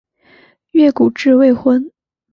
[0.71, 1.91] 越谷治未婚。